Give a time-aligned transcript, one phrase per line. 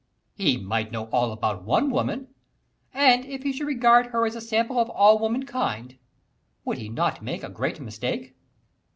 [0.33, 2.33] "He might know all about one woman,
[2.91, 5.99] and if he should regard her as a sample of all womankind,
[6.65, 8.35] would he not make a great mistake?"